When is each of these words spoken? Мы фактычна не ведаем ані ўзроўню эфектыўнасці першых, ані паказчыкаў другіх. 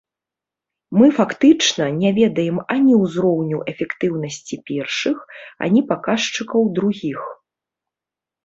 Мы 0.99 1.07
фактычна 1.17 1.85
не 1.99 2.09
ведаем 2.19 2.57
ані 2.75 2.95
ўзроўню 3.03 3.57
эфектыўнасці 3.73 4.55
першых, 4.71 5.17
ані 5.67 5.81
паказчыкаў 5.93 6.61
другіх. 6.81 7.21